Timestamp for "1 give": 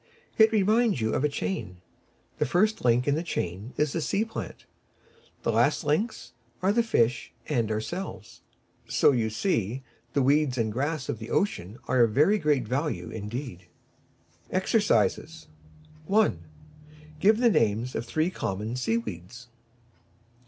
16.07-17.37